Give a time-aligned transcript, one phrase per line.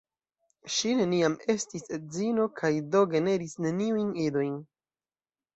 [0.75, 4.61] Ŝi neniam estis edzino kaj do generis neniujn idojn.